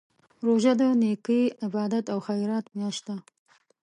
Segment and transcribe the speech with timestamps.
[0.45, 3.15] روژه د نېکۍ، عبادت او خیرات میاشت ده.